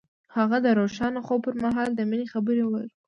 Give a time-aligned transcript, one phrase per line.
[0.35, 2.87] هغه د روښانه خوب پر مهال د مینې خبرې وکړې.